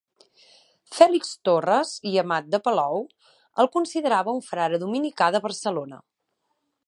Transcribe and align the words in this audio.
Fèlix 0.99 1.27
Torres 1.49 1.91
i 2.11 2.15
Amat 2.21 2.47
de 2.55 2.61
Palou 2.69 3.05
el 3.65 3.71
considerava 3.77 4.35
un 4.39 4.43
frare 4.49 4.83
dominicà 4.87 5.31
de 5.37 5.43
Barcelona. 5.49 6.03